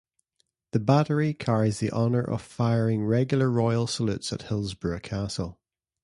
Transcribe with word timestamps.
The 0.71 0.79
Battery 0.79 1.31
carries 1.35 1.77
the 1.79 1.91
honour 1.91 2.23
of 2.23 2.41
firing 2.41 3.05
regular 3.05 3.51
royal 3.51 3.85
salutes 3.85 4.33
at 4.33 4.41
Hillsborough 4.41 5.01
Castle. 5.01 5.59